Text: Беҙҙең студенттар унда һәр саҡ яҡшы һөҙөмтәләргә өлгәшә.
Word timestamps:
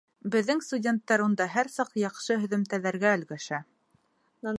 Беҙҙең 0.35 0.61
студенттар 0.67 1.23
унда 1.25 1.47
һәр 1.55 1.69
саҡ 1.73 1.91
яҡшы 2.03 2.39
һөҙөмтәләргә 2.45 3.13
өлгәшә. 3.19 3.61